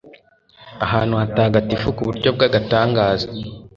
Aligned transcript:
ahantu 0.85 1.13
hatagatifu 1.21 1.87
ku 1.95 2.01
buryo 2.07 2.29
bw'agatangaza 2.35 3.27